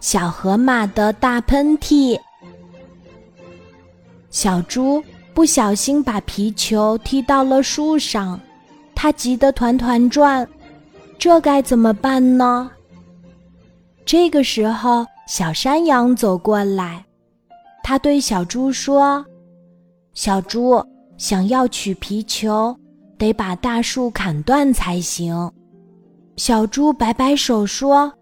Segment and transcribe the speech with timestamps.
[0.00, 2.18] 小河马的大喷嚏。
[4.30, 5.02] 小猪
[5.34, 8.40] 不小心把皮球踢到了树上，
[8.94, 10.46] 它急得团团转，
[11.18, 12.70] 这该怎么办呢？
[14.04, 17.04] 这个时候，小山羊走过来，
[17.82, 19.24] 他对小猪说
[20.14, 20.84] ：“小猪，
[21.16, 22.76] 想要取皮球，
[23.18, 25.50] 得把大树砍断才行。”
[26.36, 28.12] 小猪摆摆手说：“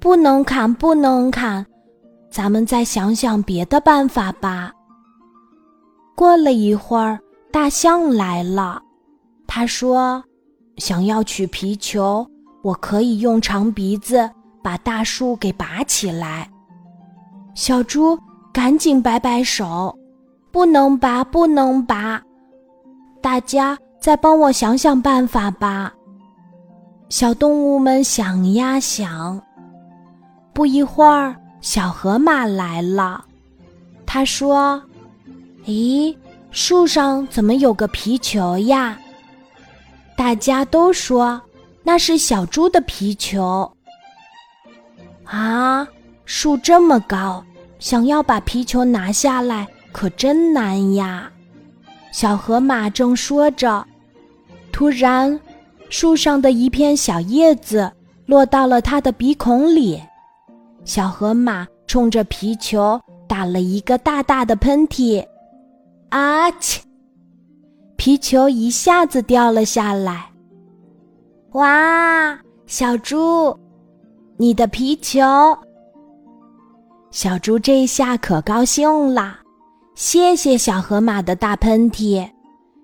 [0.00, 1.64] 不能砍，不能砍，
[2.30, 4.72] 咱们再想想别的办法吧。”
[6.16, 7.18] 过了一会儿，
[7.52, 8.80] 大象来了。
[9.46, 10.22] 他说
[10.78, 12.26] ：“想要取皮球，
[12.62, 14.28] 我可以用长鼻子
[14.62, 16.48] 把大树给拔起来。”
[17.54, 18.18] 小猪
[18.52, 19.96] 赶紧摆摆手
[20.52, 22.22] ：“不能拔，不能拔！
[23.22, 25.92] 大家再帮我想想办法吧。”
[27.08, 29.40] 小动物们想呀想，
[30.56, 33.22] 不一会儿，小河马来了。
[34.06, 34.82] 他说
[35.68, 36.16] ：“咦，
[36.50, 38.98] 树上怎么有个皮球呀？”
[40.16, 41.38] 大家都说
[41.82, 43.70] 那是小猪的皮球。
[45.24, 45.86] 啊，
[46.24, 47.44] 树这么高，
[47.78, 51.30] 想要把皮球拿下来可真难呀！
[52.12, 53.86] 小河马正说着，
[54.72, 55.38] 突然。
[55.90, 57.92] 树上的一片小叶子
[58.24, 60.02] 落到了他的鼻孔里，
[60.86, 62.98] 小河马冲着皮球
[63.28, 65.26] 打了一个大大的喷嚏，
[66.10, 66.80] 啊切！
[67.96, 70.30] 皮球一下子掉了下来。
[71.52, 73.58] 哇，小猪，
[74.36, 75.24] 你的皮球！
[77.10, 79.40] 小猪这下可高兴了，
[79.96, 82.30] 谢谢小河马的大喷嚏，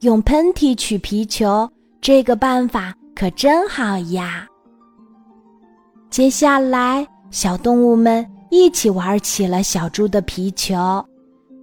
[0.00, 1.66] 用喷嚏取皮球。
[2.02, 4.46] 这个办法可真好呀！
[6.10, 7.06] 接下来，
[7.36, 11.06] 小动物们一起玩起了小猪的皮球，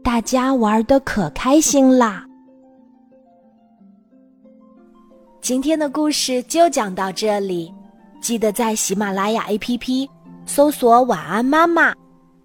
[0.03, 2.23] 大家玩的可开心啦。
[5.41, 7.73] 今天的故事就讲到这里，
[8.21, 10.07] 记得在喜马拉雅 APP
[10.45, 11.91] 搜索“晚安妈妈”，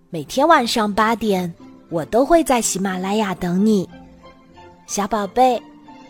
[0.09, 1.53] 每天晚上八点，
[1.91, 3.87] 我都会在喜马拉雅等你，
[4.87, 5.63] 小宝贝，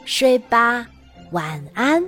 [0.05, 0.87] 睡吧。
[1.33, 2.01] 晚安。